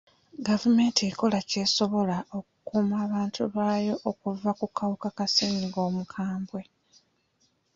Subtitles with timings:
[0.47, 6.61] Gavumenti ekola ky'esobola okukuuma abantu baayo okuva ku kawuka ka ssenyiga omukambwe.